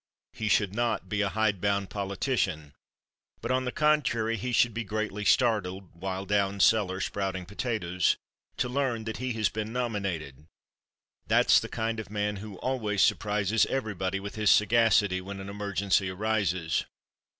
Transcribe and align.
He 0.33 0.49
should 0.49 0.73
not 0.73 1.09
be 1.09 1.21
a 1.21 1.29
hide 1.29 1.61
bound 1.61 1.91
politician, 1.91 2.73
but 3.39 3.51
on 3.51 3.65
the 3.65 3.71
contrary 3.71 4.35
he 4.35 4.51
should 4.51 4.73
be 4.73 4.83
greatly 4.83 5.23
startled, 5.23 5.91
while 5.93 6.25
down 6.25 6.59
cellar 6.59 6.99
sprouting 6.99 7.45
potatoes, 7.45 8.17
to 8.57 8.67
learn 8.67 9.03
that 9.03 9.17
he 9.17 9.33
has 9.33 9.47
been 9.47 9.71
nominated. 9.71 10.47
That's 11.27 11.59
the 11.59 11.69
kind 11.69 11.99
of 11.99 12.09
man 12.09 12.37
who 12.37 12.57
always 12.61 13.03
surprises 13.03 13.67
everybody 13.67 14.19
with 14.19 14.33
his 14.33 14.49
sagacity 14.49 15.21
when 15.21 15.39
an 15.39 15.49
emergency 15.49 16.09
arises. 16.09 16.83